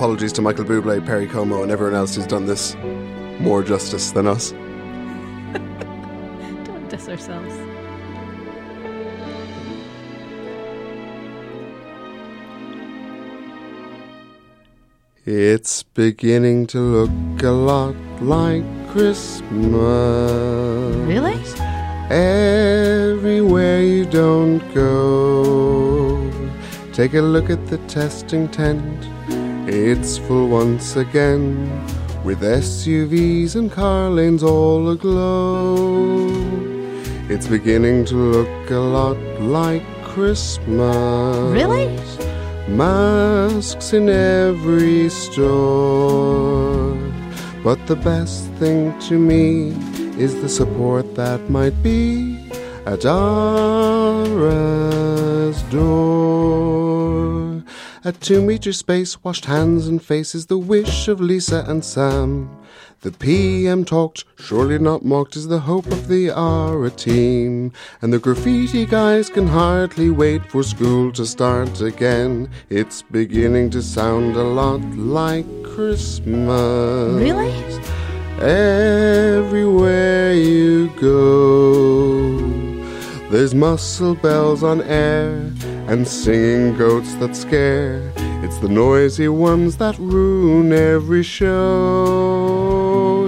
[0.00, 2.74] apologies to Michael Bublé, Perry Como, and everyone else who's done this
[3.38, 4.52] more justice than us.
[6.64, 7.54] Don't diss ourselves.
[15.26, 19.52] It's beginning to look a lot like Christmas.
[21.06, 21.38] Really?
[22.08, 26.32] Everywhere you don't go.
[26.94, 29.19] Take a look at the testing tent.
[29.66, 31.68] It's full once again.
[32.24, 36.28] With SUVs and car lanes all aglow.
[37.28, 41.52] It's beginning to look a lot like Christmas.
[41.52, 41.86] Really?
[42.68, 46.96] Masks in every store.
[47.62, 49.70] But the best thing to me
[50.18, 52.38] is the support that might be
[52.86, 54.42] at Ara's
[55.62, 57.49] uh, door.
[58.02, 62.48] A two meter space, washed hands and faces, the wish of Lisa and Sam.
[63.02, 67.72] The PM talked, surely not mocked, is the hope of the Ara team.
[68.00, 72.48] And the graffiti guys can hardly wait for school to start again.
[72.70, 77.20] It's beginning to sound a lot like Christmas.
[77.20, 77.52] Really?
[78.40, 82.38] Everywhere you go,
[83.28, 85.50] there's muscle bells on air
[85.90, 88.12] and singing goats that scare.
[88.44, 92.68] It's the noisy ones that ruin every show.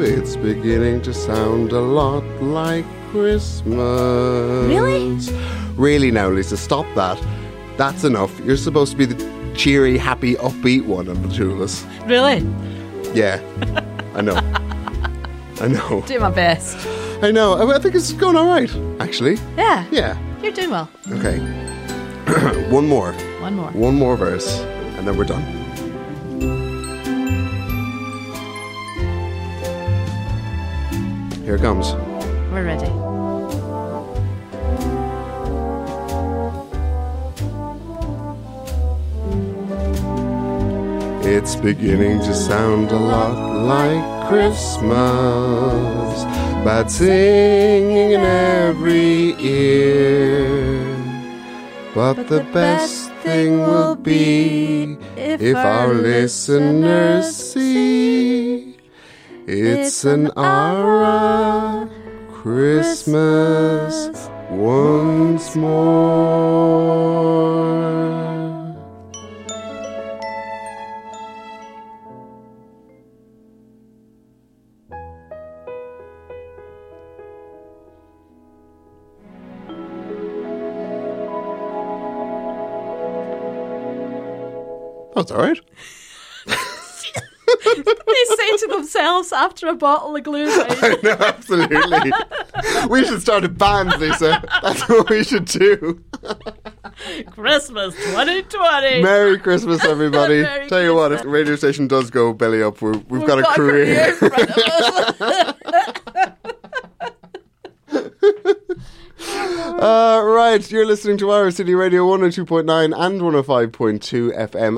[0.00, 4.68] It's beginning to sound a lot like Christmas.
[4.68, 5.18] Really?
[5.74, 7.20] Really now, Lisa, stop that.
[7.76, 8.38] That's enough.
[8.44, 11.84] You're supposed to be the cheery, happy, upbeat one of the two of us.
[12.06, 12.46] Really?
[13.12, 13.40] Yeah,
[14.14, 14.36] I know.
[15.60, 16.02] I know.
[16.06, 16.78] Do my best.
[17.24, 17.54] I know.
[17.54, 19.38] I I think it's going all right, actually.
[19.56, 19.84] Yeah.
[19.90, 20.16] Yeah.
[20.42, 20.88] You're doing well.
[21.10, 21.71] Okay.
[22.70, 23.12] One more.
[23.40, 23.70] One more.
[23.72, 24.60] One more verse,
[24.96, 25.42] and then we're done.
[31.44, 31.92] Here it comes.
[32.52, 32.90] We're ready.
[41.28, 44.92] It's beginning to sound a lot like Christmas.
[46.64, 50.51] but singing in every ear.
[51.94, 58.78] But the best thing will be if our listeners see
[59.46, 61.90] it's an Ara
[62.32, 67.21] Christmas once more.
[85.14, 85.60] That's all right.
[87.64, 90.46] they say to themselves after a bottle of glue.
[90.50, 92.12] I know, absolutely.
[92.88, 94.42] we should start a band, Lisa.
[94.62, 96.02] That's what we should do.
[97.30, 99.02] Christmas 2020.
[99.02, 100.42] Merry Christmas, everybody.
[100.42, 103.26] Merry Tell you what, if the radio station does go belly up, we're, we've, We've
[103.26, 104.08] got, a career.
[104.08, 104.50] in front of
[105.20, 105.54] us.
[109.82, 113.70] Uh, right, you're listening to our City Radio 102.9 and 105.2
[114.36, 114.70] FM